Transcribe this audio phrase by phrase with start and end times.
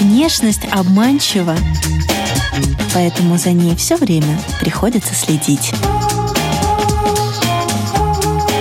[0.00, 1.56] Внешность обманчива,
[2.92, 5.72] поэтому за ней все время приходится следить.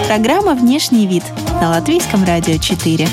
[0.06, 1.24] Программа «Внешний вид»
[1.60, 3.08] на Латвийском радио 4.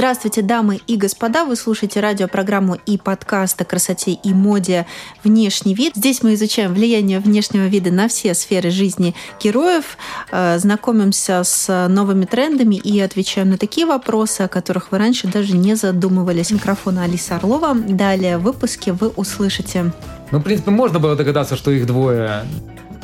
[0.00, 1.44] Здравствуйте, дамы и господа!
[1.44, 4.86] Вы слушаете радиопрограмму и подкаст о красоте и моде
[5.24, 5.92] «Внешний вид».
[5.94, 9.98] Здесь мы изучаем влияние внешнего вида на все сферы жизни героев,
[10.32, 15.54] э, знакомимся с новыми трендами и отвечаем на такие вопросы, о которых вы раньше даже
[15.54, 16.50] не задумывались.
[16.50, 17.74] Микрофона Алиса Орлова.
[17.74, 19.92] Далее в выпуске вы услышите
[20.30, 22.46] ну, в принципе, можно было догадаться, что их двое.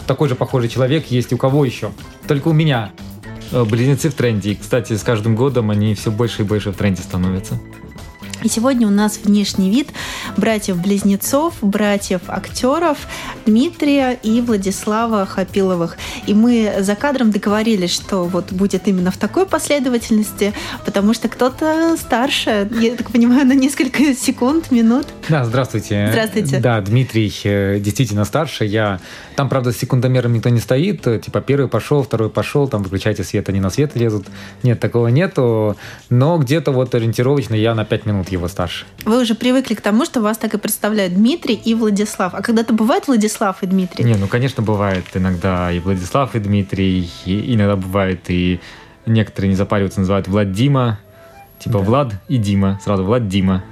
[0.06, 1.92] Такой же похожий человек есть у кого еще.
[2.26, 2.92] Только у меня.
[3.52, 4.52] Э, близнецы в тренде.
[4.52, 7.59] И, кстати, с каждым годом они все больше и больше в тренде становятся.
[8.42, 9.88] И сегодня у нас внешний вид
[10.37, 12.98] братьев-близнецов, братьев-актеров
[13.47, 15.96] Дмитрия и Владислава Хапиловых.
[16.27, 20.52] И мы за кадром договорились, что вот будет именно в такой последовательности,
[20.85, 25.07] потому что кто-то старше, я так понимаю, на несколько секунд, минут.
[25.29, 26.09] Да, здравствуйте.
[26.10, 26.59] Здравствуйте.
[26.59, 28.65] Да, Дмитрий э, действительно старше.
[28.65, 29.01] Я
[29.37, 31.02] там, правда, с секундомером никто не стоит.
[31.02, 34.27] Типа первый пошел, второй пошел, там выключайте свет, они на свет лезут.
[34.63, 35.77] Нет, такого нету.
[36.11, 38.87] Но где-то вот ориентировочно я на 5 минут его старше.
[39.05, 42.34] Вы уже привыкли к тому, что вас так и представляют Дмитрий и Владислав.
[42.34, 44.04] А когда-то бывает Владислав и Дмитрий?
[44.04, 47.10] Не, ну, конечно, бывает иногда и Владислав, и Дмитрий.
[47.24, 48.60] И иногда бывает и
[49.06, 50.98] некоторые не запариваются, называют Влад Дима.
[51.59, 51.84] Типа да.
[51.84, 52.80] Влад и Дима.
[52.84, 53.64] Сразу Влад Дима.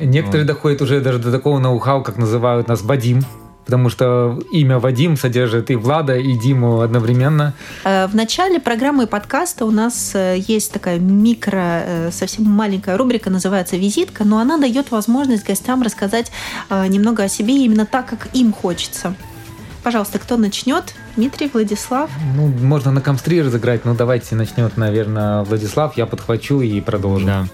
[0.00, 0.54] Некоторые вот.
[0.54, 3.24] доходят уже даже до такого ноу-хау, как называют нас Бадим
[3.68, 7.52] потому что имя Вадим содержит и Влада, и Диму одновременно.
[7.84, 13.28] Э, в начале программы подкаста у нас э, есть такая микро, э, совсем маленькая рубрика,
[13.28, 16.32] называется «Визитка», но она дает возможность гостям рассказать
[16.70, 19.14] немного о себе именно так, как им хочется.
[19.82, 20.94] Пожалуйста, кто начнет?
[21.16, 22.10] Дмитрий, Владислав?
[22.36, 27.26] Ну, можно на комстри разыграть, но давайте начнет, наверное, Владислав, я подхвачу и продолжу.
[27.26, 27.46] Да.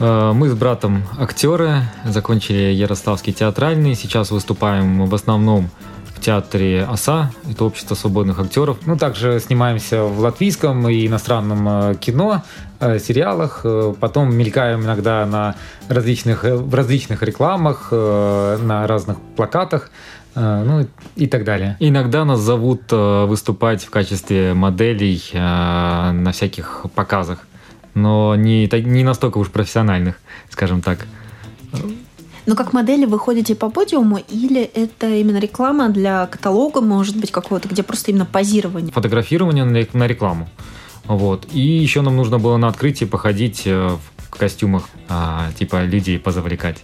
[0.00, 5.70] Э, мы с братом актеры, закончили Ярославский театральный, сейчас выступаем в основном
[6.14, 8.78] в театре ОСА, это Общество свободных актеров.
[8.86, 12.42] Ну, также снимаемся в латвийском и иностранном э, кино,
[12.80, 13.64] э, сериалах,
[14.00, 15.54] потом мелькаем иногда на
[15.88, 19.90] различных, в различных рекламах, на разных плакатах,
[20.34, 21.76] ну и так далее.
[21.78, 27.46] Иногда нас зовут выступать в качестве моделей на всяких показах
[27.94, 30.16] но не, не настолько уж профессиональных,
[30.50, 31.06] скажем так.
[32.46, 37.30] Но как модели вы ходите по подиуму или это именно реклама для каталога, может быть,
[37.30, 38.92] какого-то, где просто именно позирование?
[38.92, 40.48] Фотографирование на рекламу.
[41.06, 41.46] Вот.
[41.52, 43.96] И еще нам нужно было на открытии походить э,
[44.30, 46.82] в костюмах, а, типа людей позавлекать.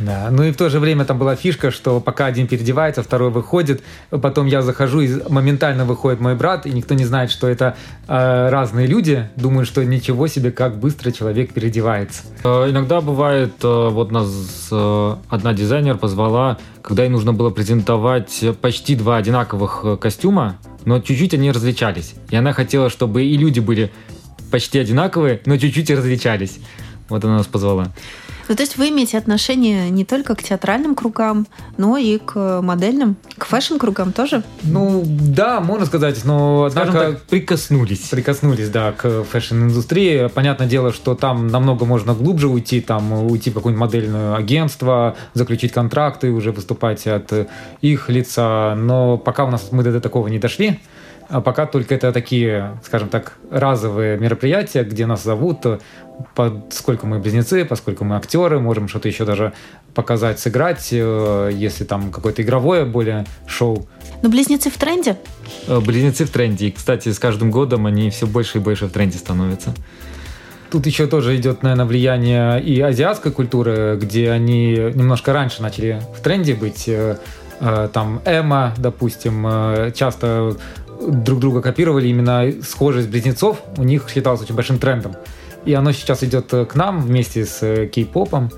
[0.00, 3.30] Да, ну и в то же время там была фишка, что пока один переодевается, второй
[3.30, 7.76] выходит, потом я захожу и моментально выходит мой брат, и никто не знает, что это
[8.08, 12.22] э, разные люди, думают, что ничего себе, как быстро человек переодевается.
[12.42, 18.44] Э, иногда бывает, э, вот нас э, одна дизайнер позвала, когда ей нужно было презентовать
[18.60, 22.14] почти два одинаковых костюма, но чуть-чуть они различались.
[22.30, 23.90] И она хотела, чтобы и люди были
[24.50, 26.58] почти одинаковые, но чуть-чуть различались.
[27.08, 27.88] Вот она нас позвала.
[28.48, 31.46] Ну, то есть вы имеете отношение не только к театральным кругам,
[31.76, 34.42] но и к модельным, к fashion-кругам тоже?
[34.62, 36.92] Ну, да, можно сказать, но однако...
[36.92, 38.00] так, прикоснулись.
[38.10, 40.28] Прикоснулись, да, к fashion-индустрии.
[40.28, 45.72] Понятное дело, что там намного можно глубже уйти, там уйти в какое-нибудь модельное агентство, заключить
[45.72, 47.32] контракты, уже выступать от
[47.80, 48.74] их лица.
[48.74, 50.80] Но пока у нас мы до такого не дошли,
[51.34, 55.66] а пока только это такие, скажем так, разовые мероприятия, где нас зовут,
[56.36, 59.52] поскольку мы близнецы, поскольку мы актеры, можем что-то еще даже
[59.94, 63.84] показать, сыграть, э, если там какое-то игровое более шоу.
[64.22, 65.16] Но близнецы в тренде?
[65.66, 66.68] Э, близнецы в тренде.
[66.68, 69.74] И, кстати, с каждым годом они все больше и больше в тренде становятся.
[70.70, 76.20] Тут еще тоже идет, наверное, влияние и азиатской культуры, где они немножко раньше начали в
[76.20, 76.84] тренде быть.
[76.86, 77.16] Э,
[77.92, 80.56] там Эма, допустим, часто
[81.06, 85.16] друг друга копировали, именно схожесть близнецов у них считалось очень большим трендом.
[85.64, 88.50] И оно сейчас идет э, к нам вместе с э, кей-попом.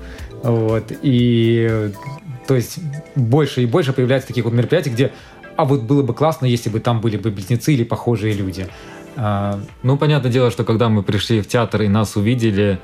[0.43, 0.91] Вот.
[1.01, 1.91] И
[2.47, 2.79] то есть
[3.15, 5.11] больше и больше появляется таких вот мероприятий, где
[5.55, 8.67] а вот было бы классно, если бы там были бы близнецы или похожие люди.
[9.15, 12.79] А, ну, понятное дело, что когда мы пришли в театр и нас увидели,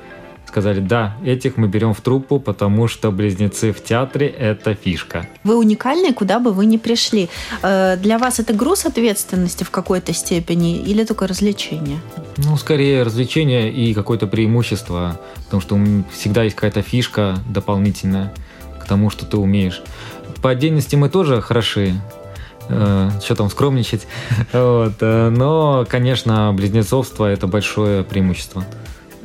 [0.46, 5.26] сказали, да, этих мы берем в труппу, потому что близнецы в театре– это фишка.
[5.42, 7.28] Вы уникальны, куда бы вы ни пришли.
[7.62, 11.98] Э, для вас это груз ответственности в какой-то степени или только развлечение?
[12.36, 15.78] Ну, скорее развлечение и какое-то преимущество, потому что
[16.12, 18.32] всегда есть какая-то фишка дополнительная
[18.80, 19.82] к тому, что ты умеешь.
[20.42, 21.94] По отдельности мы тоже хороши,
[22.68, 24.06] э, что там скромничать.
[24.52, 24.94] вот.
[25.00, 28.64] Э, но, конечно, близнецовство это большое преимущество.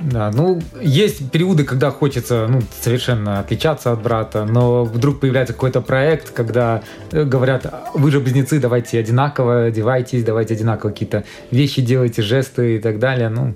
[0.02, 5.82] Да, ну, есть периоды, когда хочется ну, совершенно отличаться от брата, но вдруг появляется какой-то
[5.82, 12.22] проект, когда э, говорят, вы же близнецы, давайте одинаково одевайтесь, давайте одинаково какие-то вещи делайте,
[12.22, 13.28] жесты и так далее.
[13.28, 13.56] Ну,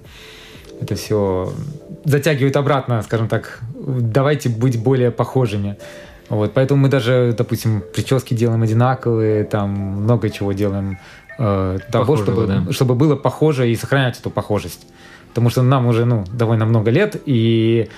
[0.81, 1.53] это все
[2.03, 5.77] затягивает обратно, скажем так, давайте быть более похожими.
[6.27, 10.97] Вот, поэтому мы даже, допустим, прически делаем одинаковые, там много чего делаем
[11.39, 12.73] э, того, чтобы, да.
[12.73, 14.85] чтобы было похоже и сохранять эту похожесть
[15.33, 17.89] потому что нам уже ну, довольно много лет, и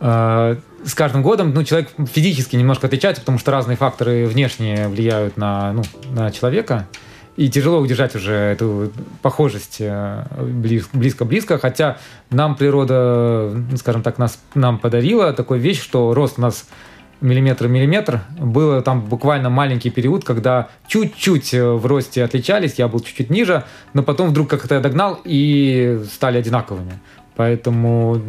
[0.00, 5.36] э, с каждым годом ну, человек физически немножко отличается, потому что разные факторы внешние влияют
[5.36, 5.82] на, ну,
[6.14, 6.88] на человека,
[7.36, 8.90] и тяжело удержать уже эту
[9.20, 10.24] похожесть э,
[10.92, 11.98] близко-близко, хотя
[12.30, 16.66] нам природа, скажем так, нас, нам подарила такую вещь, что рост у нас
[17.22, 18.20] миллиметр-миллиметр.
[18.38, 23.64] Было там буквально маленький период, когда чуть-чуть э, в росте отличались, я был чуть-чуть ниже,
[23.94, 27.00] но потом вдруг как-то я догнал и стали одинаковыми.
[27.34, 28.20] Поэтому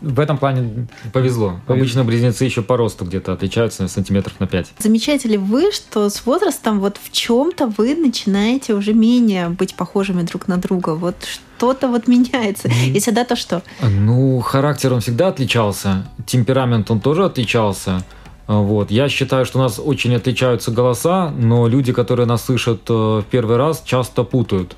[0.00, 1.60] в этом плане повезло.
[1.66, 1.74] повезло.
[1.74, 4.72] Обычно близнецы еще по росту где-то отличаются сантиметров на 5.
[4.78, 10.22] Замечаете ли вы, что с возрастом вот в чем-то вы начинаете уже менее быть похожими
[10.22, 10.90] друг на друга?
[10.90, 12.68] Вот что-то вот меняется.
[12.68, 12.90] Mm.
[12.90, 13.62] Если да, то что?
[13.80, 16.08] Ну, характер он всегда отличался.
[16.26, 18.02] Темперамент он тоже отличался.
[18.48, 18.90] Вот.
[18.90, 23.24] Я считаю, что у нас очень отличаются голоса, но люди, которые нас слышат э, в
[23.30, 24.74] первый раз, часто путают.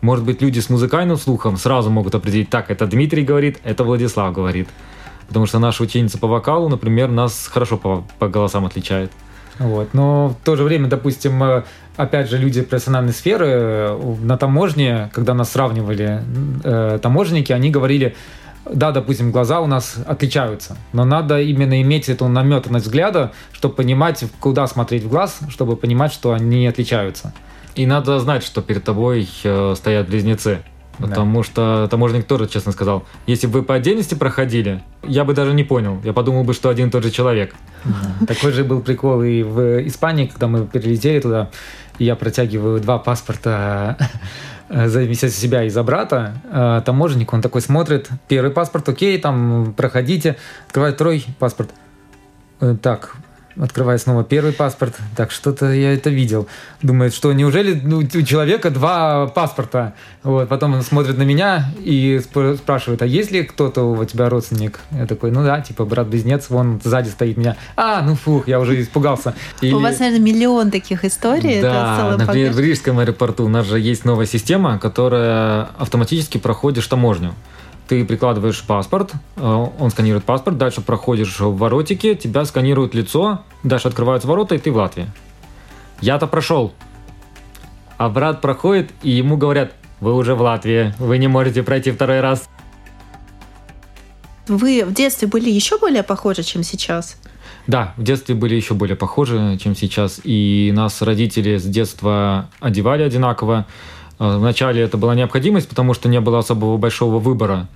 [0.00, 4.32] Может быть, люди с музыкальным слухом сразу могут определить, так, это Дмитрий говорит, это Владислав
[4.32, 4.68] говорит.
[5.26, 9.10] Потому что наша ученица по вокалу, например, нас хорошо по, по голосам отличает.
[9.58, 9.92] Вот.
[9.94, 11.64] Но в то же время, допустим, э,
[11.96, 16.22] опять же, люди профессиональной сферы э, на таможне, когда нас сравнивали
[16.62, 18.14] э, таможенники, они говорили,
[18.72, 24.24] да, допустим, глаза у нас отличаются, но надо именно иметь эту наметанность взгляда, чтобы понимать,
[24.40, 27.32] куда смотреть в глаз, чтобы понимать, что они отличаются.
[27.74, 30.58] И надо знать, что перед тобой э, стоят близнецы.
[30.98, 31.44] Потому да.
[31.44, 35.62] что таможенник тоже честно сказал, если бы вы по отдельности проходили, я бы даже не
[35.62, 36.00] понял.
[36.02, 37.54] Я подумал бы, что один и тот же человек.
[37.84, 38.26] Да.
[38.26, 41.50] Такой же был прикол и в Испании, когда мы перелетели туда,
[41.98, 43.96] я протягиваю два паспорта
[44.70, 44.88] Э,
[45.28, 50.36] от себя и за брата, э, таможенник, он такой смотрит, первый паспорт, окей, там, проходите,
[50.66, 51.70] открывает второй паспорт.
[52.60, 53.16] Э, так,
[53.60, 54.96] открывает снова первый паспорт.
[55.16, 56.48] Так, что-то я это видел.
[56.82, 59.94] Думает, что неужели ну, у человека два паспорта?
[60.22, 64.80] Вот, потом он смотрит на меня и спрашивает, а есть ли кто-то у тебя родственник?
[64.90, 67.56] Я такой, ну да, типа брат-близнец, вон сзади стоит меня.
[67.76, 69.34] А, ну фух, я уже испугался.
[69.60, 69.72] Или...
[69.72, 71.60] У вас, наверное, миллион таких историй.
[71.62, 77.34] Да, например, в Рижском аэропорту у нас же есть новая система, которая автоматически проходит таможню
[77.88, 83.88] ты прикладываешь паспорт, э, он сканирует паспорт, дальше проходишь в воротики, тебя сканируют лицо, дальше
[83.88, 85.06] открываются ворота, и ты в Латвии.
[86.00, 86.72] Я-то прошел.
[87.96, 92.20] А брат проходит, и ему говорят, вы уже в Латвии, вы не можете пройти второй
[92.20, 92.48] раз.
[94.46, 97.16] Вы в детстве были еще более похожи, чем сейчас?
[97.66, 100.20] Да, в детстве были еще более похожи, чем сейчас.
[100.24, 103.66] И нас родители с детства одевали одинаково.
[104.18, 107.68] Э, вначале это была необходимость, потому что не было особого большого выбора.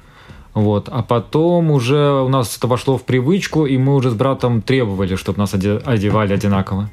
[0.54, 0.88] Вот.
[0.90, 5.16] А потом уже у нас это вошло в привычку, и мы уже с братом требовали,
[5.16, 6.90] чтобы нас одевали одинаково.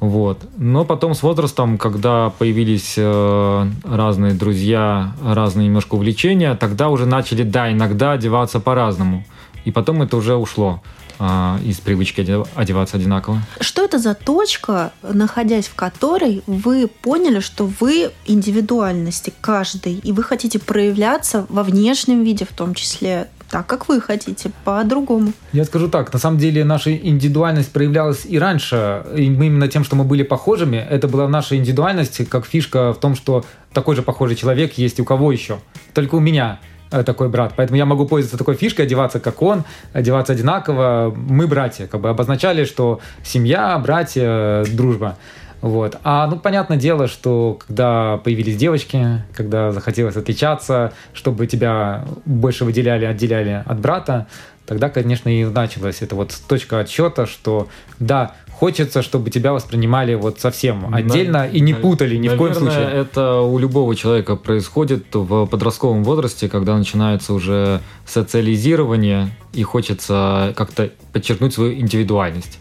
[0.00, 0.38] Вот.
[0.56, 7.42] Но потом с возрастом, когда появились э, разные друзья, разные немножко увлечения, тогда уже начали,
[7.42, 9.24] да, иногда одеваться по-разному.
[9.64, 10.82] И потом это уже ушло
[11.18, 13.40] а, из привычки одеваться одинаково.
[13.60, 20.22] Что это за точка, находясь в которой вы поняли, что вы индивидуальности каждый, и вы
[20.22, 25.32] хотите проявляться во внешнем виде в том числе, так, как вы хотите, по-другому.
[25.52, 29.84] Я скажу так, на самом деле наша индивидуальность проявлялась и раньше, и мы именно тем,
[29.84, 34.02] что мы были похожими, это была наша индивидуальность, как фишка в том, что такой же
[34.02, 35.58] похожий человек есть у кого еще,
[35.94, 36.60] только у меня.
[36.90, 37.52] Э, такой брат.
[37.56, 41.12] Поэтому я могу пользоваться такой фишкой, одеваться как он, одеваться одинаково.
[41.14, 45.16] Мы братья, как бы обозначали, что семья, братья, дружба.
[45.60, 45.98] Вот.
[46.04, 53.04] А, ну, понятное дело, что когда появились девочки, когда захотелось отличаться, чтобы тебя больше выделяли,
[53.04, 54.28] отделяли от брата,
[54.66, 60.40] тогда, конечно, и началась эта вот точка отсчета, что да, хочется, чтобы тебя воспринимали вот
[60.40, 62.90] совсем отдельно на, и не путали ни наверное, в коем случае.
[62.90, 70.90] это у любого человека происходит в подростковом возрасте, когда начинается уже социализирование и хочется как-то
[71.12, 72.58] подчеркнуть свою индивидуальность.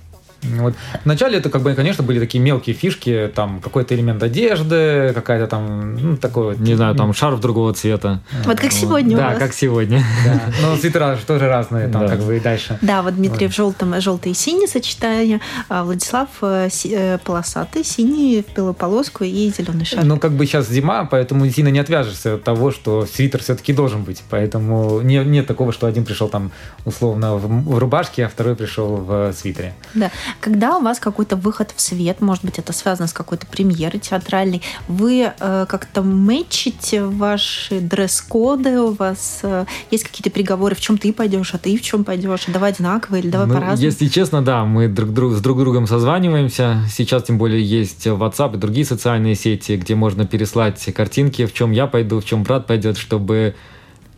[0.55, 0.73] Вот.
[1.05, 5.95] Вначале это, как бы, конечно, были такие мелкие фишки, там какой-то элемент одежды, какая-то там,
[5.95, 6.59] ну, такой вот...
[6.59, 8.21] Не знаю, там шарф другого цвета.
[8.45, 9.39] Вот как сегодня Да, у вас.
[9.39, 10.03] как сегодня.
[10.25, 10.41] Да.
[10.61, 12.07] Но свитера тоже разные, там, Да.
[12.09, 12.77] как бы, и дальше.
[12.81, 15.39] Да, вот Дмитрий в желтом, желтый и синий сочетание,
[15.69, 20.03] а Владислав э, си- э, полосатый, синий в белую полоску и зеленый шарф.
[20.05, 24.03] Ну, как бы сейчас зима, поэтому сильно не отвяжешься от того, что свитер все-таки должен
[24.03, 24.23] быть.
[24.29, 26.51] Поэтому не, нет такого, что один пришел там
[26.85, 29.73] условно в, в рубашке, а второй пришел в свитере.
[29.93, 30.11] Да.
[30.39, 34.61] Когда у вас какой-то выход в свет, может быть, это связано с какой-то премьерой театральной,
[34.87, 41.11] вы э, как-то мэчите ваши дресс-коды, у вас э, есть какие-то переговоры, в чем ты
[41.13, 43.81] пойдешь, а ты в чем пойдешь, давай одинаково или давай Ну, по-разному?
[43.81, 46.83] Если честно, да, мы друг, друг, с друг другом созваниваемся.
[46.89, 51.71] Сейчас тем более есть WhatsApp и другие социальные сети, где можно переслать картинки, в чем
[51.71, 53.55] я пойду, в чем брат пойдет, чтобы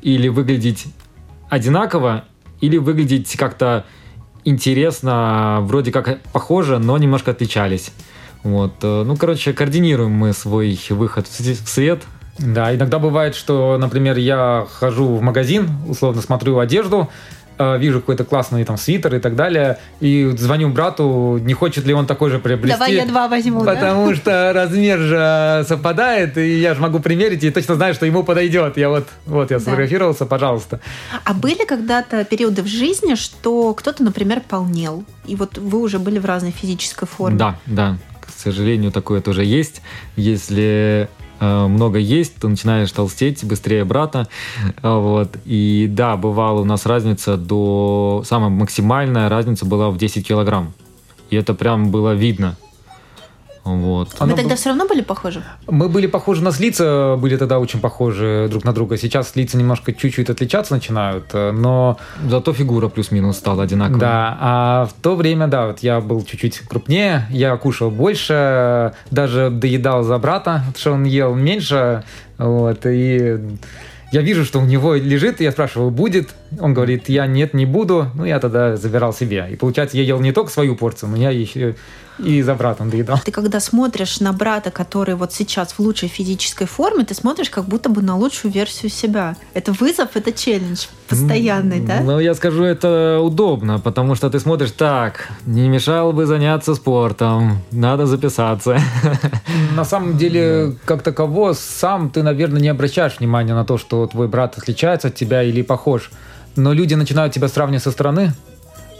[0.01, 0.85] или выглядеть
[1.49, 2.25] одинаково,
[2.61, 3.85] или выглядеть как-то
[4.45, 7.91] интересно, вроде как похоже, но немножко отличались.
[8.43, 8.73] Вот.
[8.83, 12.03] э, Ну, короче, координируем мы свой выход в свет.
[12.37, 17.09] Да, иногда бывает, что, например, я хожу в магазин, условно смотрю одежду,
[17.59, 22.07] вижу какой-то классный там свитер и так далее, и звоню брату, не хочет ли он
[22.07, 22.77] такой же приобрести.
[22.77, 23.73] Давай я два возьму, да?
[23.75, 28.23] Потому что размер же совпадает, и я же могу примерить, и точно знаю, что ему
[28.23, 28.77] подойдет.
[28.77, 29.63] Я вот, вот я Да.
[29.63, 30.79] сфотографировался, пожалуйста.
[31.25, 36.19] А были когда-то периоды в жизни, что кто-то, например, полнел, и вот вы уже были
[36.19, 37.37] в разной физической форме?
[37.37, 37.97] Да, да.
[38.21, 39.81] К сожалению, такое тоже есть.
[40.15, 44.27] Если много есть, то начинаешь толстеть быстрее брата.
[44.81, 45.37] А, Вот.
[45.45, 48.23] И да, бывала у нас разница до...
[48.25, 50.73] Самая максимальная разница была в 10 килограмм.
[51.29, 52.55] И это прям было видно.
[53.63, 54.09] Вот.
[54.09, 55.43] Вы Оно тогда был- все равно были похожи?
[55.67, 58.97] Мы были похожи, у нас лица были тогда очень похожи друг на друга.
[58.97, 61.97] Сейчас лица немножко чуть-чуть отличаться начинают, э, но
[62.27, 63.99] Зато фигура плюс-минус стала одинаковой.
[63.99, 69.49] Да, а в то время, да, вот я был чуть-чуть крупнее, я кушал больше, даже
[69.49, 72.03] доедал за брата, потому что он ел меньше,
[72.37, 73.39] вот, и
[74.11, 76.29] я вижу, что у него лежит, и я спрашиваю, будет?
[76.59, 79.47] Он говорит, я нет, не буду, ну, я тогда забирал себе.
[79.51, 81.75] И получается, я ел не только свою порцию, но я еще
[82.23, 83.19] и за братом доедал.
[83.23, 87.65] Ты когда смотришь на брата, который вот сейчас в лучшей физической форме, ты смотришь как
[87.65, 89.35] будто бы на лучшую версию себя.
[89.53, 92.01] Это вызов, это челлендж постоянный, да?
[92.01, 97.61] Ну, я скажу, это удобно, потому что ты смотришь, так, не мешало бы заняться спортом,
[97.71, 98.79] надо записаться.
[99.75, 104.27] На самом деле, как таково, сам ты, наверное, не обращаешь внимания на то, что твой
[104.27, 106.11] брат отличается от тебя или похож.
[106.55, 108.33] Но люди начинают тебя сравнивать со стороны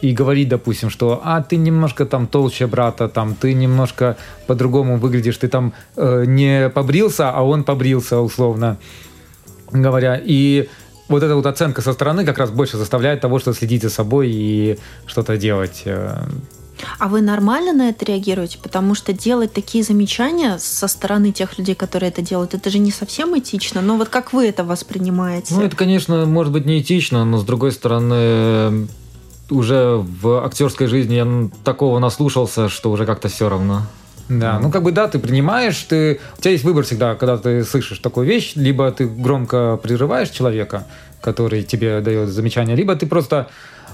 [0.01, 4.15] и говорить, допустим, что а ты немножко там толще брата, там ты немножко
[4.47, 8.77] по-другому выглядишь, ты там э, не побрился, а он побрился, условно
[9.71, 10.19] говоря.
[10.23, 10.69] И
[11.09, 14.29] вот эта вот оценка со стороны как раз больше заставляет того, что следить за собой
[14.31, 15.81] и что-то делать.
[15.85, 16.17] э.
[16.97, 18.57] А вы нормально на это реагируете?
[18.61, 22.91] Потому что делать такие замечания со стороны тех людей, которые это делают, это же не
[22.91, 23.81] совсем этично.
[23.81, 25.55] Но вот как вы это воспринимаете?
[25.55, 28.87] Ну, это, конечно, может быть неэтично, но с другой стороны,
[29.49, 33.83] уже в актерской жизни я такого наслушался, что уже как-то все равно.
[34.29, 37.63] Да, ну как бы да, ты принимаешь, ты, у тебя есть выбор всегда, когда ты
[37.63, 40.85] слышишь такую вещь, либо ты громко прерываешь человека,
[41.19, 43.47] который тебе дает замечание, либо ты просто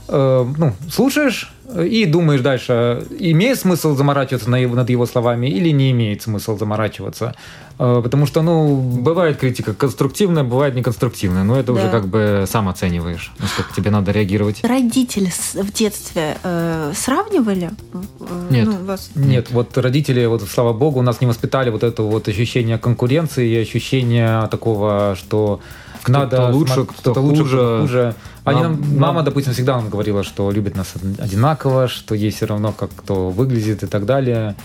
[0.08, 1.52] э, ну, слушаешь
[1.84, 6.58] и думаешь дальше, имеет смысл заморачиваться на его- над его словами или не имеет смысл
[6.58, 7.34] заморачиваться.
[7.80, 11.80] Э, потому что, ну, Бывает критика конструктивная, бывает неконструктивная, но это Да.
[11.80, 14.64] уже как бы сам оцениваешь, насколько тебе надо реагировать.
[14.64, 17.72] Родители в детстве э, сравнивали?
[17.94, 18.68] Э, Нет.
[18.68, 22.28] ну, вас- Нет, вот родители, вот слава богу, у нас не воспитали вот это вот
[22.28, 25.60] ощущение конкуренции и ощущение такого, что
[26.06, 27.58] Кто-то надо лучше, смо- кто лучше, хуже.
[27.58, 28.16] кто хуже.
[28.44, 32.30] Они Нам- нам- нам- мама, допустим, всегда нам говорила, что любит нас одинаково, что ей
[32.32, 34.56] все равно, как кто выглядит и так далее.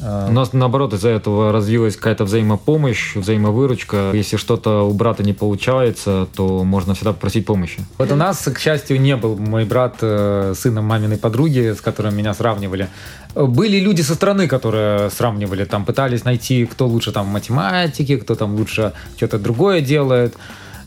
[0.00, 4.10] Э, У нас, наоборот, из-за этого развилась какая-то взаимопомощь, взаимовыручка.
[4.12, 7.78] Если что-то у брата не получается, то можно всегда попросить помощи.
[7.98, 12.16] Вот у нас, к счастью, не был мой брат э, сыном маминой подруги, с которым
[12.16, 12.88] меня сравнивали.
[13.34, 18.34] Были люди со стороны, которые сравнивали, там пытались найти, кто лучше там в математике, кто
[18.34, 20.34] там лучше что-то другое делает.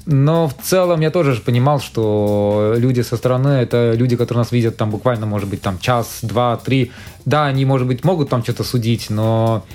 [0.10, 4.54] Но в целом я тоже же понимал, что люди со стороны это люди, которые нас
[4.54, 6.94] видят там буквально, может быть, там час, два, три.
[7.26, 9.66] Да, они, может быть, могут там что-то судить, но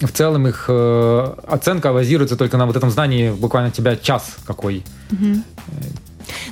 [0.00, 4.82] в целом их э, оценка базируется только на вот этом знании буквально тебя час какой.
[5.10, 5.44] Мгм.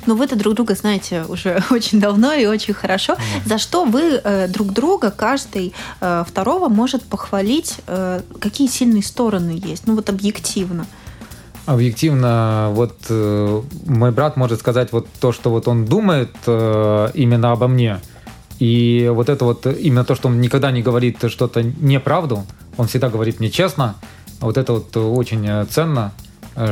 [0.05, 3.17] Но вы-то друг друга знаете уже очень давно и очень хорошо.
[3.45, 9.61] За что вы э, друг друга, каждый э, второго может похвалить, э, какие сильные стороны
[9.61, 10.85] есть, ну вот объективно.
[11.65, 17.51] Объективно, вот э, мой брат может сказать вот то, что вот он думает э, именно
[17.51, 17.99] обо мне.
[18.59, 22.45] И вот это вот именно то, что он никогда не говорит что-то неправду,
[22.77, 23.95] он всегда говорит мне честно,
[24.41, 26.11] вот это вот очень ценно,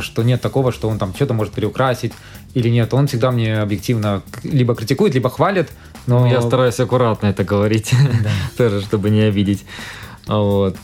[0.01, 2.13] что нет такого, что он там что-то может переукрасить
[2.53, 2.93] или нет.
[2.93, 5.69] Он всегда мне объективно либо критикует, либо хвалит.
[6.07, 6.27] Но...
[6.27, 7.91] Я стараюсь аккуратно это говорить,
[8.57, 9.63] тоже, чтобы не обидеть.
[10.27, 10.77] Вот.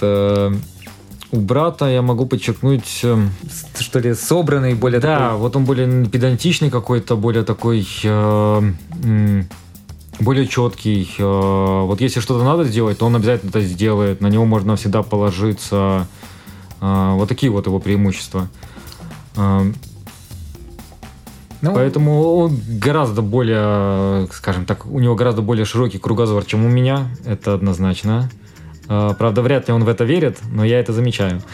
[1.33, 2.99] У брата я могу подчеркнуть...
[3.01, 3.31] Эм,
[3.79, 5.37] что ли, собранный, более Да, такой...
[5.39, 7.87] вот он более педантичный какой-то, более такой...
[8.03, 8.61] Э,
[10.19, 11.09] более четкий.
[11.17, 14.21] Э, вот если что-то надо сделать, то он обязательно это сделает.
[14.21, 16.07] На него можно всегда положиться.
[16.79, 18.47] Э, вот такие вот его преимущества.
[19.35, 19.71] Э,
[21.61, 26.69] ну, Поэтому он гораздо более, скажем так, у него гораздо более широкий кругозор, чем у
[26.69, 27.07] меня.
[27.25, 28.29] Это однозначно.
[28.87, 31.41] А, правда, вряд ли он в это верит, но я это замечаю.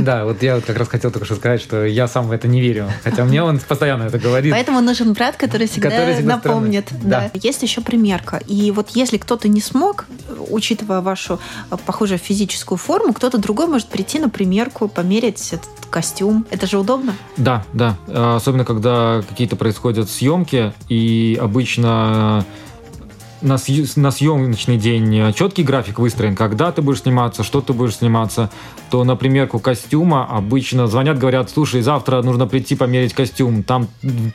[0.00, 2.48] Да, вот я вот как раз хотел только что сказать, что я сам в это
[2.48, 2.90] не верю.
[3.04, 4.52] Хотя мне он постоянно это говорит.
[4.52, 6.88] Поэтому нужен брат, который всегда, который всегда напомнит.
[7.02, 7.30] Да.
[7.32, 7.40] да.
[7.40, 8.40] Есть еще примерка.
[8.48, 10.06] И вот если кто-то не смог,
[10.50, 11.38] учитывая вашу
[11.70, 16.44] э, похожую физическую форму, кто-то другой может прийти на примерку, померить этот костюм.
[16.50, 17.14] Это же удобно?
[17.36, 17.96] Да, да.
[18.08, 22.44] Особенно, когда какие-то происходят съемки, и обычно
[23.46, 23.56] на,
[23.96, 28.50] на съемочный день четкий график выстроен, когда ты будешь сниматься, что ты будешь сниматься,
[28.90, 33.62] то на примерку костюма обычно звонят, говорят, слушай, завтра нужно прийти померить костюм.
[33.62, 33.88] Там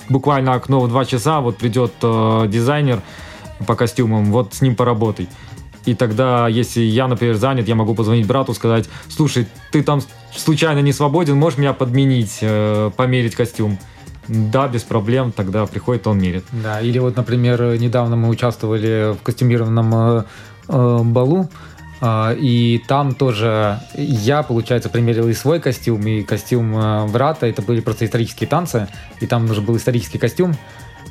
[0.10, 3.02] буквально окно в два часа, вот придет э, дизайнер
[3.68, 5.28] по костюмам, вот с ним поработай.
[5.86, 10.02] И тогда, если я, например, занят, я могу позвонить брату, сказать, слушай, ты там
[10.36, 13.78] случайно не свободен, можешь меня подменить, э, померить костюм.
[14.28, 16.46] Да, без проблем, тогда приходит, он мерит.
[16.52, 20.24] Да, или вот, например, недавно мы участвовали в костюмированном э,
[20.68, 21.50] э, балу,
[22.02, 27.48] э, и там тоже я, получается, примерил и свой костюм, и костюм э, брата.
[27.48, 28.88] Это были просто исторические танцы,
[29.20, 30.56] и там уже был исторический костюм.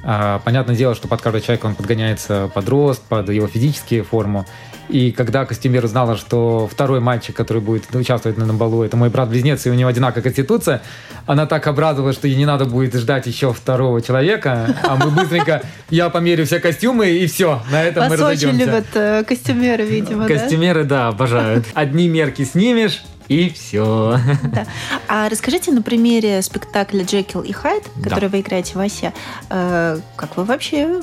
[0.04, 4.46] Э, понятное дело, что под каждого человека он подгоняется под рост, под его физические форму.
[4.90, 9.66] И когда костюмер узнала, что второй мальчик, который будет участвовать на балу, это мой брат-близнец,
[9.66, 10.82] и у него одинаковая конституция,
[11.26, 15.62] она так обрадовалась, что ей не надо будет ждать еще второго человека, а мы быстренько,
[15.90, 18.48] я померю все костюмы, и все, на этом Вас мы разойдемся.
[18.56, 21.66] очень любят э, костюмеры, видимо, Костюмеры, да, да обожают.
[21.74, 24.18] Одни мерки снимешь, и все.
[24.42, 24.66] Да.
[25.06, 28.28] А расскажите на примере спектакля «Джекил и Хайд», который да.
[28.28, 29.12] вы играете в Осе,
[29.48, 30.98] э, как вы вообще э,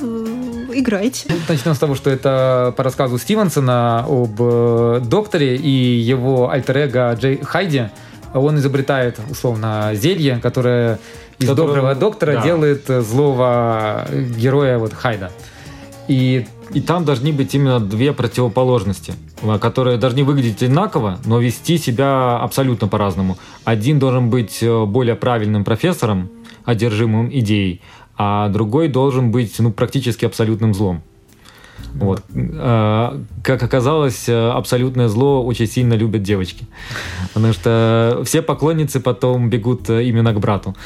[0.74, 1.24] играете?
[1.30, 7.16] Ну, начнем с того, что это по рассказу Стивенсона об э, докторе и его альтер-эго
[7.18, 7.88] Джей Хайди.
[8.34, 10.98] Он изобретает, условно, зелье, которое
[11.38, 12.42] из Которого, доброго доктора да.
[12.42, 15.32] делает злого героя вот Хайда.
[16.08, 19.14] И и там должны быть именно две противоположности,
[19.60, 23.38] которые должны выглядеть одинаково, но вести себя абсолютно по-разному.
[23.64, 26.30] Один должен быть э, более правильным профессором,
[26.64, 27.80] одержимым идеей,
[28.16, 31.02] а другой должен быть ну, практически абсолютным злом.
[31.94, 32.22] Вот.
[32.34, 36.66] А, как оказалось, э, абсолютное зло очень сильно любят девочки.
[37.34, 40.76] Потому что все поклонницы потом бегут э, именно к брату.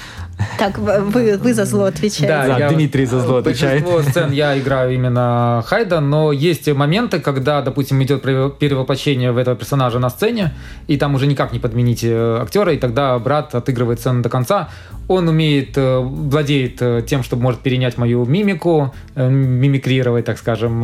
[0.59, 2.28] Так, вы, вы за зло отвечаете.
[2.28, 3.85] Да, да я, Дмитрий за зло отвечает.
[3.85, 9.57] Большинство сцен я играю именно Хайда, но есть моменты, когда, допустим, идет перевоплощение в этого
[9.57, 10.55] персонажа на сцене,
[10.87, 14.70] и там уже никак не подменить э, актера, и тогда брат отыгрывает сцену до конца.
[15.09, 20.82] Он умеет, владеет тем, что может перенять мою мимику, мимикрировать, так скажем,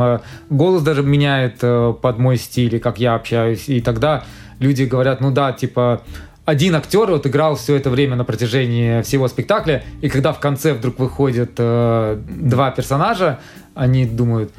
[0.51, 4.25] голос даже меняет э, под мой стиль, и как я общаюсь, и тогда
[4.59, 6.03] люди говорят, ну да, типа,
[6.45, 10.73] один актер вот играл все это время на протяжении всего спектакля, и когда в конце
[10.75, 13.39] вдруг выходят э, два персонажа,
[13.75, 14.51] они думают,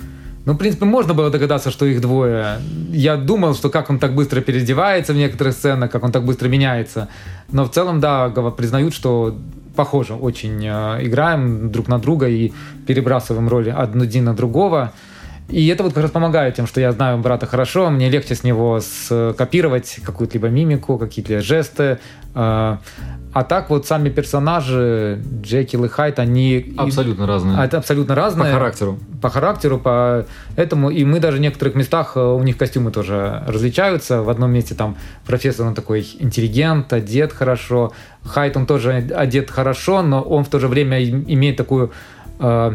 [0.45, 2.60] ну, в принципе, можно было догадаться, что их двое.
[2.89, 6.47] Я думал, что как он так быстро переодевается в некоторых сценах, как он так быстро
[6.47, 7.08] меняется.
[7.52, 9.38] Но в целом, да, признают, что
[9.75, 12.52] похоже очень э, играем друг на друга и
[12.88, 14.91] перебрасываем роли один на другого.
[15.49, 18.43] И это вот как раз помогает тем, что я знаю брата хорошо, мне легче с
[18.43, 21.99] него скопировать какую-либо мимику, какие-то жесты.
[22.35, 22.79] А,
[23.33, 26.73] а так вот сами персонажи, Джекил и Хайт, они...
[26.77, 27.63] Абсолютно разные.
[27.63, 28.51] Это абсолютно разные.
[28.51, 28.99] По характеру.
[29.21, 30.89] По характеру, по этому.
[30.89, 34.21] И мы даже в некоторых местах, э, у них костюмы тоже различаются.
[34.23, 37.91] В одном месте там профессор, он такой интеллигент, одет хорошо.
[38.23, 41.91] Хайт, он тоже одет хорошо, но он в то же время имеет такую
[42.39, 42.73] э,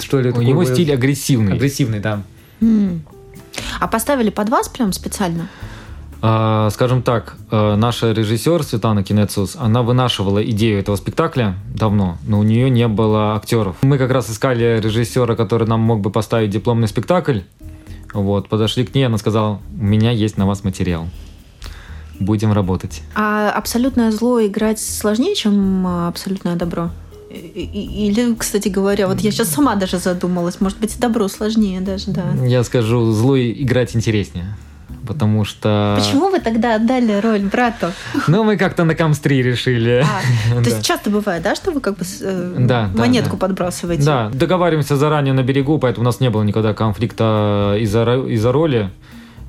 [0.00, 0.30] что ли?
[0.30, 1.54] У него стиль агрессивный.
[1.54, 2.22] Агрессивный, да.
[3.80, 5.48] А поставили под вас прям специально?
[6.20, 12.40] А, скажем так, э, наша режиссер Светлана Кинецус, она вынашивала идею этого спектакля давно, но
[12.40, 13.76] у нее не было актеров.
[13.82, 17.40] Мы как раз искали режиссера, который нам мог бы поставить дипломный спектакль.
[18.12, 21.08] Вот, подошли к ней, она сказала, у меня есть на вас материал.
[22.18, 23.02] Будем работать.
[23.14, 26.90] А абсолютное зло играть сложнее, чем а, абсолютное добро?
[27.30, 32.32] Или, кстати говоря, вот я сейчас сама даже задумалась, может быть, добро сложнее даже, да.
[32.44, 34.56] Я скажу, злой играть интереснее
[35.08, 35.96] потому что...
[35.98, 37.86] Почему вы тогда отдали роль брату?
[38.26, 40.04] Ну, мы как-то на Камстри решили.
[40.04, 44.04] А, то есть часто бывает, да, что вы как бы э, да, монетку да, подбрасываете?
[44.04, 48.90] Да, договариваемся заранее на берегу, поэтому у нас не было никогда конфликта из-за из роли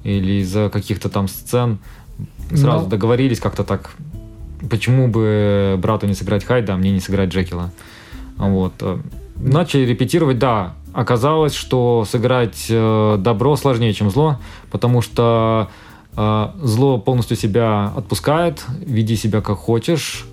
[0.05, 1.79] или из-за каких-то там сцен.
[2.55, 2.89] Сразу Но...
[2.89, 3.91] договорились как-то так.
[4.69, 7.71] Почему бы брату не сыграть Хайда, а мне не сыграть Джекила?
[8.37, 8.73] Вот.
[9.35, 14.37] Начали репетировать, да, оказалось, что сыграть э, добро сложнее, чем зло,
[14.71, 15.69] потому что
[16.15, 20.25] э, зло полностью себя отпускает, веди себя как хочешь,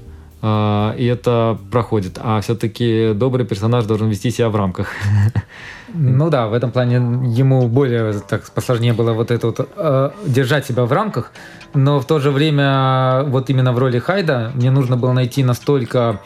[0.43, 2.19] э, и это проходит.
[2.21, 4.89] А все-таки добрый персонаж должен вести себя в рамках.
[5.99, 10.67] Ну да, в этом плане ему более так посложнее было вот это вот э, держать
[10.67, 11.33] себя в рамках,
[11.73, 16.21] но в то же время вот именно в роли Хайда мне нужно было найти настолько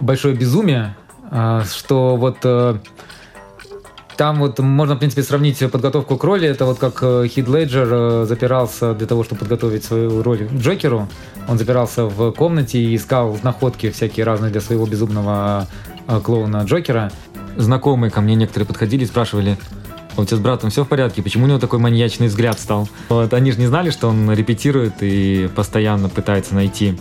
[0.00, 0.96] большое безумие,
[1.30, 2.78] э, что вот э,
[4.16, 6.46] там вот можно, в принципе, сравнить подготовку к роли.
[6.46, 11.08] Это вот как э, Хид Леджер э, запирался для того, чтобы подготовить свою роль Джокеру.
[11.48, 15.66] Он запирался в комнате и искал находки всякие разные для своего безумного
[16.06, 17.10] э, клоуна Джокера.
[17.56, 19.58] Знакомые ко мне некоторые подходили и спрашивали,
[20.16, 21.22] у тебя с братом все в порядке?
[21.22, 22.88] Почему у него такой маньячный взгляд стал?
[23.08, 26.98] Вот, они же не знали, что он репетирует и постоянно пытается найти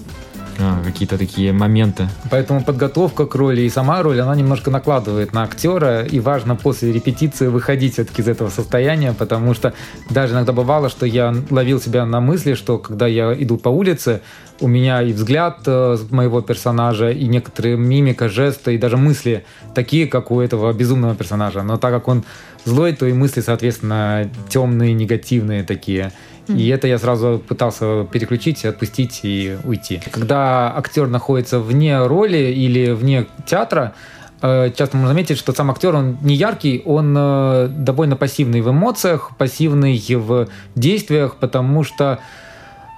[0.60, 2.10] а, какие-то такие моменты.
[2.30, 6.92] Поэтому подготовка к роли и сама роль, она немножко накладывает на актера, и важно после
[6.92, 9.74] репетиции выходить все-таки из этого состояния, потому что
[10.10, 14.22] даже иногда бывало, что я ловил себя на мысли, что когда я иду по улице,
[14.62, 20.08] у меня и взгляд э, моего персонажа, и некоторые мимика, жесты, и даже мысли такие,
[20.08, 21.64] как у этого безумного персонажа.
[21.64, 22.26] Но так как он
[22.66, 26.12] злой, то и мысли, соответственно, темные, негативные такие.
[26.56, 30.02] И это я сразу пытался переключить, отпустить и уйти.
[30.12, 33.94] Когда актер находится вне роли или вне театра,
[34.42, 38.70] э, часто можно заметить, что сам актер, он не яркий, он э, довольно пассивный в
[38.70, 42.20] эмоциях, пассивный в действиях, потому что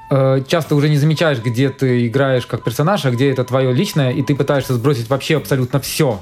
[0.10, 4.12] э, часто уже не замечаешь, где ты играешь как персонаж, а где это твое личное,
[4.12, 6.20] и ты пытаешься сбросить вообще абсолютно все.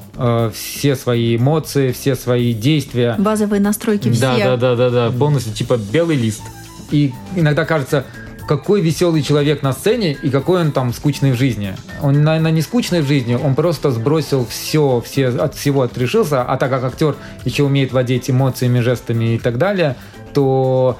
[0.53, 3.15] Все свои эмоции, все свои действия.
[3.17, 4.21] Базовые настройки все.
[4.21, 5.11] Да, да, да, да, да.
[5.11, 6.41] Полностью типа белый лист.
[6.91, 8.05] И иногда кажется,
[8.49, 11.75] какой веселый человек на сцене и какой он там скучный в жизни.
[12.01, 16.57] Он, наверное, не скучный в жизни, он просто сбросил все, все от всего отрешился, а
[16.57, 19.95] так как актер еще умеет владеть эмоциями, жестами и так далее,
[20.33, 20.97] то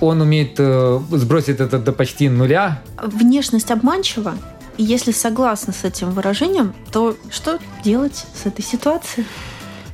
[0.00, 2.80] он умеет э, сбросить это до почти нуля.
[3.02, 4.34] Внешность обманчива.
[4.78, 9.26] Если согласны с этим выражением, то что делать с этой ситуацией?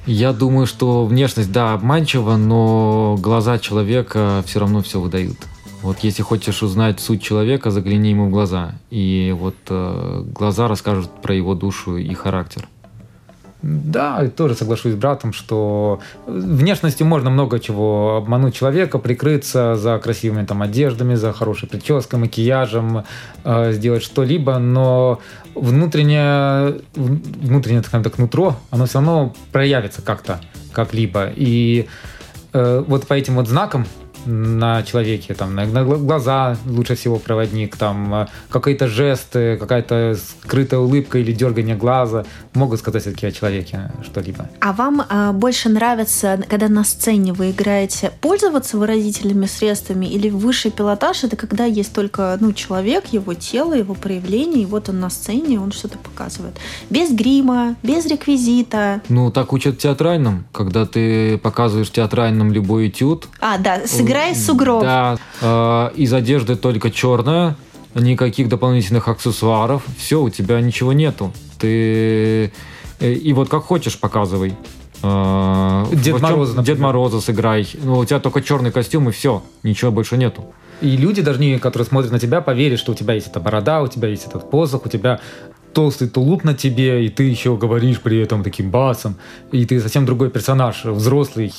[0.06, 5.38] Я думаю, что внешность, да, обманчива, но глаза человека все равно все выдают.
[5.82, 8.74] Вот если хочешь узнать суть человека, загляни ему в глаза.
[8.90, 12.68] И вот э, глаза расскажут про его душу и характер.
[13.62, 20.44] Да, тоже соглашусь с братом, что внешностью можно много чего обмануть человека, прикрыться за красивыми
[20.44, 23.04] там одеждами, за хорошей прической, макияжем,
[23.44, 25.20] э, сделать что-либо, но
[25.54, 30.40] внутреннее, внутреннее, скажем так, нутро, оно все равно проявится как-то,
[30.72, 31.30] как-либо.
[31.36, 31.86] И
[32.52, 33.86] э, вот по этим вот знакам
[34.26, 40.80] на человеке, там, на, на глаза лучше всего проводник, там, э, какие-то жесты, какая-то скрытая
[40.80, 44.48] улыбка или дергание глаза могут сказать все-таки о человеке что-либо.
[44.60, 50.70] А вам а, больше нравится, когда на сцене вы играете, пользоваться выразительными средствами или высший
[50.70, 55.10] пилотаж это когда есть только ну, человек, его тело, его проявление, и вот он на
[55.10, 56.54] сцене, он что-то показывает.
[56.90, 59.00] Без грима, без реквизита.
[59.08, 63.28] Ну, так учат театральным, когда ты показываешь театральным любой этюд.
[63.40, 64.82] А, да, сыграть Играй сугроб.
[64.82, 67.56] Да, э, из одежды только черная,
[67.94, 69.82] никаких дополнительных аксессуаров.
[69.98, 71.32] Все, у тебя ничего нету.
[71.58, 72.52] Ты
[73.00, 74.54] э, и вот как хочешь показывай.
[75.02, 77.66] Э, Дед Мороза, Дед Мороза сыграй.
[77.82, 80.44] Ну, у тебя только черный костюм и все, ничего больше нету.
[80.80, 83.88] И люди должны, которые смотрят на тебя, поверить, что у тебя есть эта борода, у
[83.88, 85.20] тебя есть этот посох, у тебя
[85.72, 89.16] толстый тулуп на тебе, и ты еще говоришь при этом таким басом,
[89.52, 91.52] и ты совсем другой персонаж, взрослый,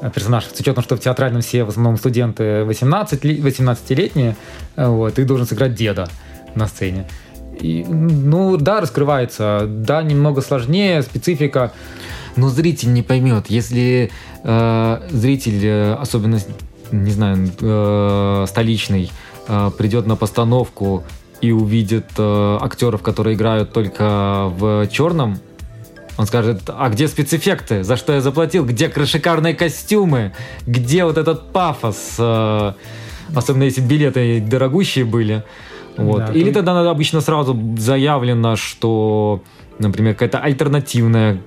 [0.00, 4.36] э, персонаж, с учетом, что в театральном все в основном студенты 18, 18-летние,
[4.76, 6.08] вот, ты должен сыграть деда
[6.54, 7.06] на сцене.
[7.60, 11.72] И, ну да, раскрывается, да, немного сложнее, специфика.
[12.36, 14.10] Но зритель не поймет, если
[14.44, 16.38] э, зритель, э, особенно,
[16.92, 19.10] не знаю, э, столичный,
[19.48, 21.04] э, придет на постановку
[21.40, 25.38] и увидит э, актеров, которые играют только в черном,
[26.16, 27.82] он скажет, а где спецэффекты?
[27.84, 28.64] За что я заплатил?
[28.64, 30.32] Где шикарные костюмы?
[30.66, 32.16] Где вот этот пафос?
[32.18, 32.72] Э,
[33.34, 35.44] особенно если билеты дорогущие были.
[35.96, 36.26] Вот.
[36.26, 39.42] Да, Или тогда обычно сразу заявлено, что,
[39.78, 41.40] например, какая-то альтернативная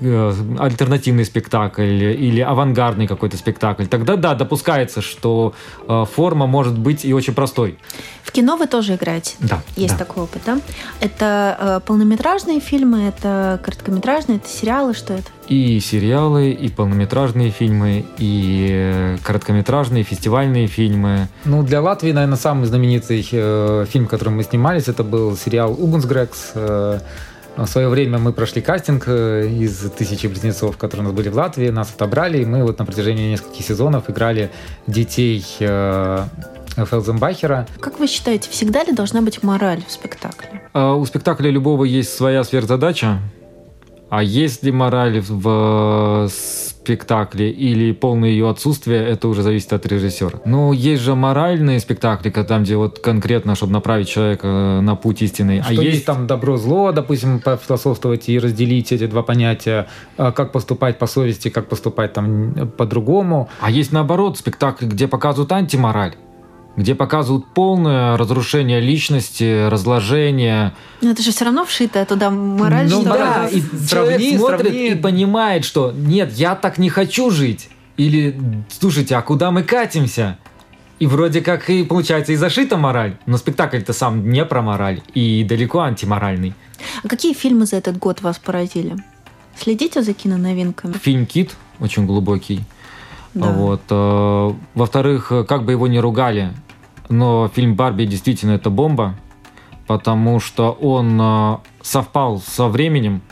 [0.00, 5.54] альтернативный спектакль или авангардный какой-то спектакль, тогда да, допускается, что
[5.86, 7.78] э, форма может быть и очень простой.
[8.22, 9.36] В кино вы тоже играете?
[9.40, 9.62] Да.
[9.74, 10.04] Есть да.
[10.04, 10.60] такой опыт, да?
[11.00, 15.30] Это э, полнометражные фильмы, это короткометражные, это сериалы, что это?
[15.48, 21.28] И сериалы, и полнометражные фильмы, и э, короткометражные, фестивальные фильмы.
[21.46, 25.72] Ну, для Латвии, наверное, самый знаменитый э, фильм, в котором мы снимались, это был сериал
[25.72, 27.00] «Угунсгрекс», э,
[27.64, 31.34] в свое время мы прошли кастинг э, из тысячи близнецов, которые у нас были в
[31.34, 34.50] Латвии, нас отобрали, и мы вот на протяжении нескольких сезонов играли
[34.86, 36.24] детей э,
[36.76, 37.66] Фелзенбахера.
[37.80, 40.62] Как вы считаете, всегда ли должна быть мораль в спектакле?
[40.72, 43.18] А у спектакля любого есть своя сверхзадача.
[44.10, 50.40] А есть ли мораль в спектакле или полное ее отсутствие, это уже зависит от режиссера.
[50.46, 55.60] Но есть же моральные спектакли, там, где вот конкретно, чтобы направить человека на путь истинный.
[55.60, 55.94] А Что а есть...
[55.94, 61.50] есть там добро-зло, допустим, пофилософствовать и разделить эти два понятия, а как поступать по совести,
[61.50, 63.50] как поступать там по-другому.
[63.60, 66.14] А есть наоборот спектакли, где показывают антимораль
[66.78, 70.74] где показывают полное разрушение личности, разложение.
[71.00, 72.88] Но это же все равно вшитая туда мораль.
[72.88, 74.88] Ну да, и сравни, человек смотрит сравни.
[74.90, 77.68] и понимает, что нет, я так не хочу жить.
[77.96, 80.38] Или, слушайте, а куда мы катимся?
[81.00, 85.42] И вроде как и получается и зашита мораль, но спектакль-то сам не про мораль и
[85.42, 86.54] далеко антиморальный.
[87.02, 88.96] А какие фильмы за этот год вас поразили?
[89.56, 90.92] Следите за киноновинками?
[90.92, 92.60] Фильм «Кит» очень глубокий.
[93.34, 93.50] Да.
[93.50, 93.82] Вот.
[93.90, 96.52] Э, во-вторых, как бы его ни ругали,
[97.08, 99.14] но фильм «Барби» действительно это бомба,
[99.86, 103.22] потому что он э, совпал со временем,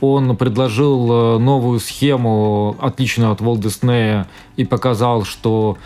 [0.00, 5.76] он предложил э, новую схему, отличную от Walt Disney, и показал, что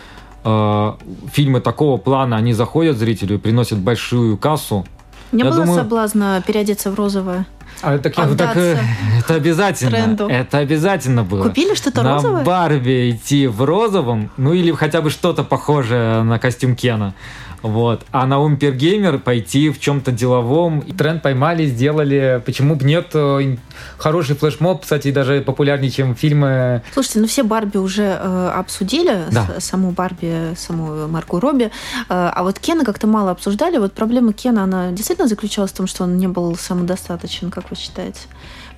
[0.43, 0.93] э,
[1.31, 4.85] фильмы такого плана, они заходят зрителю и приносят большую кассу.
[5.31, 5.79] Не Я было думаю...
[5.79, 7.45] соблазна переодеться в розовое?
[7.85, 9.91] А, так, так, это обязательно.
[9.91, 10.27] Тренду.
[10.27, 11.43] Это обязательно было.
[11.43, 12.39] Купили что-то на розовое?
[12.39, 17.13] На Барби идти в розовом, ну или хотя бы что-то похожее на костюм Кена.
[17.61, 18.05] Вот.
[18.11, 20.81] А на Умпергеймер пойти в чем-то деловом.
[20.81, 22.41] Тренд поймали, сделали.
[22.45, 23.07] Почему бы нет?
[23.13, 23.57] Э,
[23.97, 26.81] хороший флешмоб, кстати, даже популярнее, чем фильмы.
[26.93, 29.59] Слушайте, ну все Барби уже э, обсудили, да.
[29.59, 31.65] саму Барби, саму Марку Робби.
[31.65, 31.69] Э,
[32.09, 33.77] а вот Кена как-то мало обсуждали.
[33.77, 37.75] Вот проблема Кена, она действительно заключалась в том, что он не был самодостаточен, как вы
[37.75, 38.21] считаете?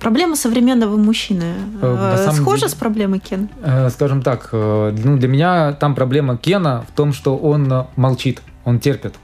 [0.00, 3.48] Проблема современного мужчины э, э схожа деле, с проблемой Кена?
[3.62, 8.40] Э, скажем так, э, ну, для меня там проблема Кена в том, что он молчит
[8.68, 9.14] он терпит.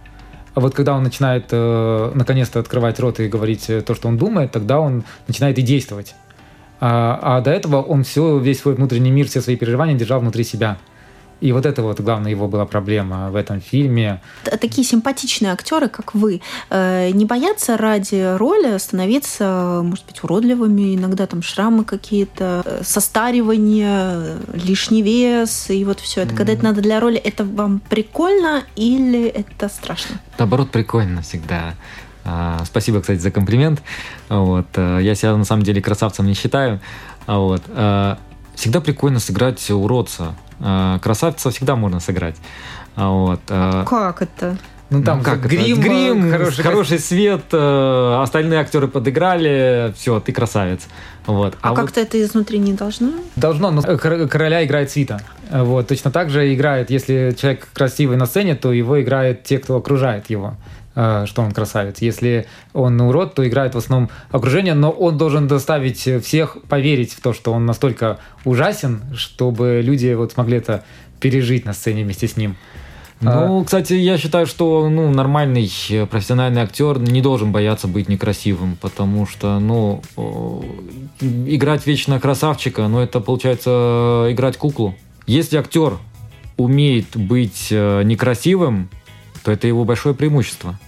[0.54, 4.16] А вот когда он начинает э, наконец-то открывать рот и говорить э, то, что он
[4.16, 6.14] думает, тогда он начинает и действовать.
[6.80, 10.44] А, а до этого он все, весь свой внутренний мир, все свои переживания держал внутри
[10.44, 10.78] себя.
[11.40, 14.20] И вот это вот главная его была проблема в этом фильме.
[14.44, 21.26] Такие симпатичные актеры, как вы, э, не боятся ради роли становиться, может быть, уродливыми, иногда
[21.26, 26.34] там шрамы какие-то, э, состаривание, лишний вес и вот все это.
[26.34, 30.20] Когда это надо для роли, это вам прикольно или это страшно?
[30.38, 31.74] Наоборот, прикольно всегда.
[32.24, 33.82] А, спасибо, кстати, за комплимент.
[34.28, 34.66] Вот.
[34.76, 36.80] Э, я себя на самом деле красавцем не считаю.
[37.26, 37.62] Вот.
[38.54, 40.34] Всегда прикольно сыграть уродца.
[40.60, 42.36] Э, красавца всегда можно сыграть.
[42.96, 43.40] А вот.
[43.48, 44.56] Э, как это?
[44.90, 50.30] Ну там ну, как грим, грим хороший, хороший свет, э, остальные актеры подыграли, все, ты
[50.32, 50.82] красавец.
[51.26, 51.56] Вот.
[51.62, 52.08] А, а как-то вот...
[52.08, 53.10] это изнутри не должно?
[53.34, 55.20] Должно, но короля играет свита.
[55.50, 55.88] Вот.
[55.88, 60.28] Точно так же играет, если человек красивый на сцене, то его играют те, кто окружает
[60.28, 60.54] его.
[60.96, 62.00] Э, что он красавец.
[62.00, 67.20] Если он урод, то играет в основном окружение, но он должен доставить всех поверить в
[67.20, 70.84] то, что он настолько ужасен, чтобы люди вот смогли это
[71.18, 72.56] пережить на сцене вместе с ним.
[73.20, 73.64] Ну, а...
[73.64, 75.68] кстати, я считаю, что ну, нормальный
[76.10, 80.00] профессиональный актер не должен бояться быть некрасивым, потому что, ну,
[81.20, 84.94] играть вечно красавчика, ну, это получается играть куклу.
[85.26, 85.94] Если актер
[86.56, 88.90] умеет быть э, некрасивым,
[89.44, 90.78] то это его большое преимущество.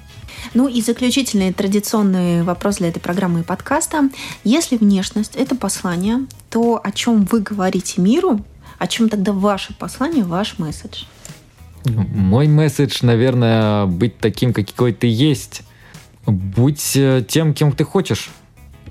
[0.55, 4.09] Ну и заключительный традиционный вопрос для этой программы и подкаста.
[4.45, 8.41] Если внешность– это послание, то о чем вы говорите миру,
[8.79, 11.05] о чем тогда ваше послание, ваш месседж?
[11.85, 15.63] Мой месседж, наверное, быть таким, какой ты есть.
[16.27, 18.31] Будь э, тем, кем ты хочешь.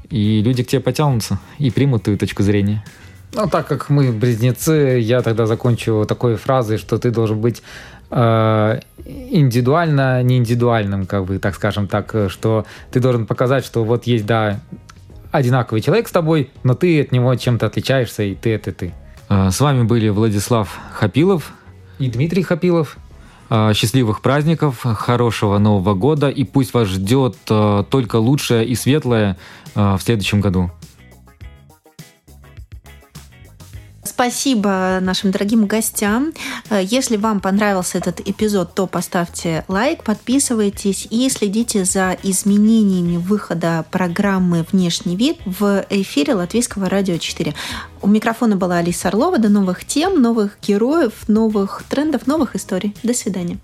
[0.10, 2.86] И люди к тебе потянутся и примут твою точку зрения.
[3.34, 7.62] Ну, так как мы близнецы, я тогда закончу такой фразой, что ты должен быть
[8.12, 13.84] Э, индивидуально не индивидуальным, как бы, так скажем так, э, что ты должен показать, что
[13.84, 14.60] вот есть, да,
[15.32, 18.94] одинаковый человек с тобой, но ты от него чем-то отличаешься, и ты это ты.
[19.30, 21.52] Э, с вами были Владислав Хапилов
[22.00, 22.98] и Дмитрий Хапилов.
[23.76, 29.38] Счастливых праздников, хорошего Нового года и пусть вас ждет только лучшее и светлое
[29.76, 30.72] в следующем году.
[34.16, 36.32] Спасибо нашим дорогим гостям.
[36.72, 44.66] Если вам понравился этот эпизод, то поставьте лайк, подписывайтесь и следите за изменениями выхода программы
[44.72, 47.54] «Внешний вид» в эфире Латвийского радио 4.
[48.02, 49.38] У микрофона была Алиса Орлова.
[49.38, 52.96] До новых тем, новых героев, новых трендов, новых историй.
[53.04, 53.60] До свидания.